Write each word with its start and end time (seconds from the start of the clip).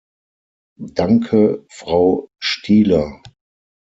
Danke, 0.95 1.63
Frau 1.69 2.31
Stihler. 2.41 3.21